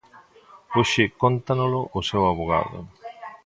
Hoxe 0.75 1.03
cóntanolo 1.21 1.81
o 1.97 1.99
seu 2.09 2.23
avogado. 2.31 2.79